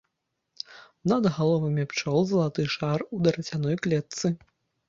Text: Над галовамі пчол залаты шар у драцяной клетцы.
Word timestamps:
Над 1.11 1.27
галовамі 1.35 1.85
пчол 1.93 2.19
залаты 2.31 2.65
шар 2.77 2.99
у 3.17 3.23
драцяной 3.29 3.75
клетцы. 3.85 4.27